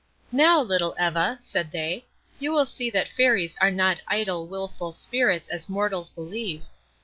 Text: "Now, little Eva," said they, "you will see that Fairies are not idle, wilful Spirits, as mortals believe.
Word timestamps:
"Now, 0.31 0.59
little 0.59 0.95
Eva," 0.99 1.37
said 1.39 1.69
they, 1.71 2.07
"you 2.39 2.51
will 2.51 2.65
see 2.65 2.89
that 2.89 3.07
Fairies 3.07 3.55
are 3.61 3.69
not 3.69 4.01
idle, 4.07 4.47
wilful 4.47 4.91
Spirits, 4.91 5.47
as 5.47 5.69
mortals 5.69 6.09
believe. 6.09 6.63